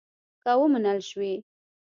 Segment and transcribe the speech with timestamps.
[0.43, 1.33] که ومنل شوې.